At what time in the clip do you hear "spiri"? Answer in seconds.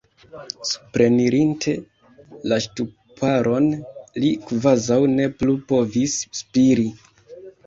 6.43-6.89